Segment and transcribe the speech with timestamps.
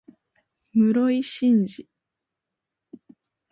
[0.71, 1.87] 室井慎次